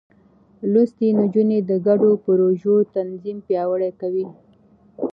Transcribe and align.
لوستې 0.71 1.07
نجونې 1.19 1.59
د 1.69 1.71
ګډو 1.87 2.11
پروژو 2.25 2.75
تنظيم 2.95 3.37
پياوړې 3.47 3.91
کوي. 4.01 4.25